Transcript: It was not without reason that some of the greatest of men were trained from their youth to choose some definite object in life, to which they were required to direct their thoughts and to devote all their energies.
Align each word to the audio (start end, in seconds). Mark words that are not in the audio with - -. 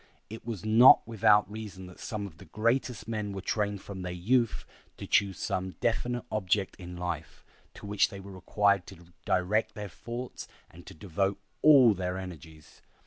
It 0.31 0.43
was 0.47 0.65
not 0.65 1.07
without 1.07 1.47
reason 1.47 1.85
that 1.85 1.99
some 1.99 2.25
of 2.25 2.39
the 2.39 2.45
greatest 2.45 3.03
of 3.03 3.07
men 3.07 3.33
were 3.33 3.41
trained 3.41 3.83
from 3.83 4.01
their 4.01 4.11
youth 4.11 4.65
to 4.97 5.05
choose 5.05 5.37
some 5.37 5.75
definite 5.79 6.25
object 6.31 6.75
in 6.77 6.97
life, 6.97 7.45
to 7.75 7.85
which 7.85 8.09
they 8.09 8.19
were 8.19 8.31
required 8.31 8.87
to 8.87 9.13
direct 9.25 9.75
their 9.75 9.89
thoughts 9.89 10.47
and 10.71 10.87
to 10.87 10.95
devote 10.95 11.37
all 11.61 11.93
their 11.93 12.17
energies. 12.17 12.81